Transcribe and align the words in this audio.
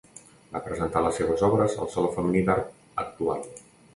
Va 0.53 0.61
presentar 0.67 1.03
les 1.07 1.19
seves 1.21 1.43
obres 1.49 1.77
al 1.85 1.91
Saló 1.95 2.09
femení 2.17 2.43
d'art 2.49 2.73
actual. 3.05 3.47